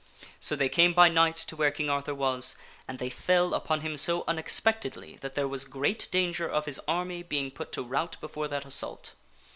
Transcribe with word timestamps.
So 0.39 0.55
they 0.55 0.67
came 0.67 0.93
by 0.93 1.09
night 1.09 1.35
to 1.45 1.55
where 1.55 1.69
King 1.69 1.87
Arthur 1.87 2.15
was, 2.15 2.55
and 2.87 2.97
they 2.97 3.11
fell 3.11 3.53
upon 3.53 3.81
him 3.81 3.97
so 3.97 4.23
unexpectedly 4.27 5.17
that 5.17 5.35
there 5.35 5.47
was 5.47 5.63
great 5.63 6.09
danger 6.09 6.49
of 6.49 6.65
his 6.65 6.81
army 6.87 7.21
being 7.21 7.51
put 7.51 7.71
to 7.73 7.83
rout 7.83 8.19
before 8.19 8.47
that 8.47 8.65
assault. 8.65 9.11